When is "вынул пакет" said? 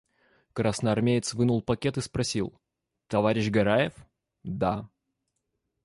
1.35-1.97